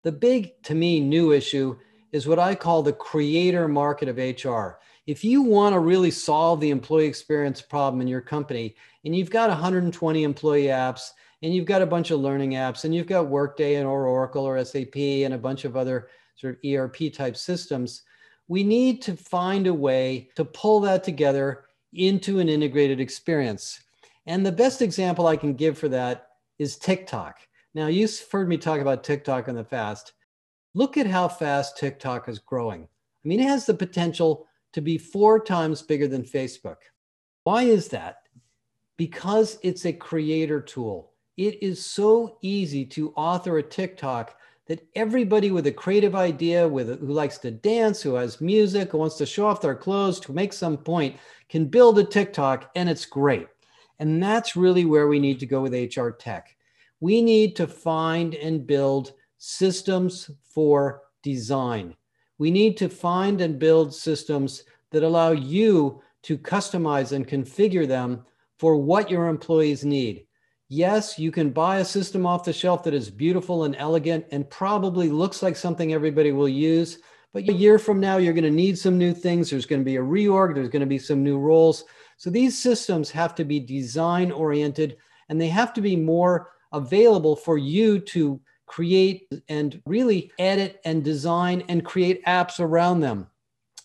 [0.03, 1.77] The big, to me, new issue
[2.11, 4.79] is what I call the creator market of HR.
[5.05, 9.29] If you want to really solve the employee experience problem in your company, and you've
[9.29, 13.27] got 120 employee apps, and you've got a bunch of learning apps, and you've got
[13.27, 17.37] Workday and or Oracle or SAP and a bunch of other sort of ERP type
[17.37, 18.03] systems,
[18.47, 23.81] we need to find a way to pull that together into an integrated experience.
[24.25, 26.27] And the best example I can give for that
[26.59, 27.37] is TikTok.
[27.73, 30.13] Now, you've heard me talk about TikTok in the past.
[30.77, 32.83] Look at how fast TikTok is growing.
[32.83, 36.75] I mean, it has the potential to be four times bigger than Facebook.
[37.45, 38.17] Why is that?
[38.95, 41.13] Because it's a creator tool.
[41.35, 46.99] It is so easy to author a TikTok that everybody with a creative idea, with
[46.99, 50.31] who likes to dance, who has music, who wants to show off their clothes, to
[50.31, 51.15] make some point,
[51.49, 53.47] can build a TikTok, and it's great.
[53.97, 56.55] And that's really where we need to go with HR tech.
[56.99, 61.95] We need to find and build systems for design.
[62.37, 68.25] We need to find and build systems that allow you to customize and configure them
[68.59, 70.25] for what your employees need.
[70.69, 74.49] Yes, you can buy a system off the shelf that is beautiful and elegant and
[74.49, 76.99] probably looks like something everybody will use.
[77.33, 79.49] But a year from now, you're going to need some new things.
[79.49, 81.85] There's going to be a reorg, there's going to be some new roles.
[82.17, 84.97] So these systems have to be design oriented
[85.29, 91.03] and they have to be more available for you to create and really edit and
[91.03, 93.27] design and create apps around them.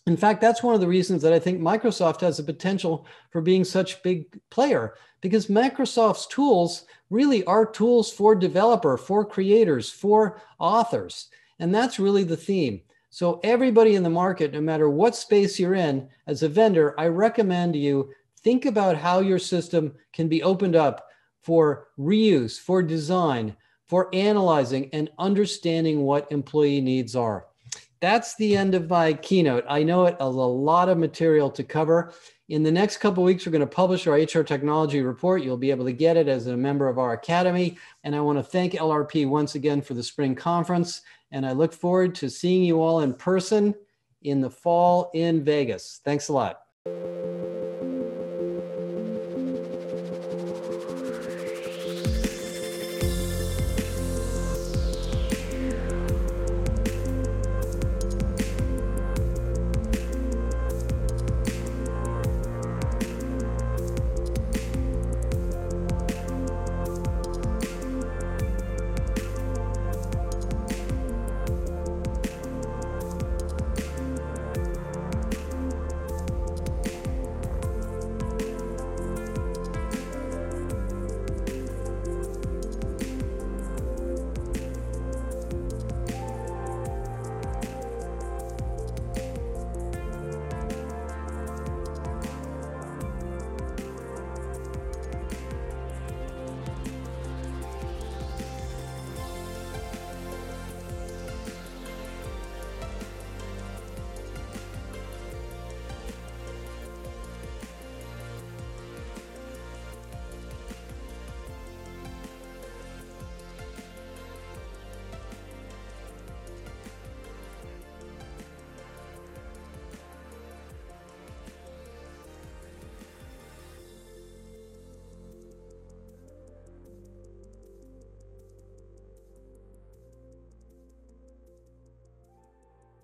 [0.06, 3.40] In fact, that's one of the reasons that I think Microsoft has the potential for
[3.40, 9.88] being such a big player because Microsoft's tools really are tools for developer, for creators,
[9.88, 11.28] for authors.
[11.60, 12.82] And that's really the theme.
[13.10, 17.06] So everybody in the market, no matter what space you're in as a vendor, I
[17.06, 18.12] recommend you
[18.42, 21.06] think about how your system can be opened up
[21.42, 23.56] for reuse, for design,
[23.92, 27.44] for analyzing and understanding what employee needs are.
[28.00, 29.66] That's the end of my keynote.
[29.68, 32.14] I know it a lot of material to cover.
[32.48, 35.42] In the next couple weeks, we're going to publish our HR technology report.
[35.42, 37.76] You'll be able to get it as a member of our academy.
[38.02, 41.02] And I want to thank LRP once again for the spring conference.
[41.30, 43.74] And I look forward to seeing you all in person
[44.22, 46.00] in the fall in Vegas.
[46.02, 46.62] Thanks a lot.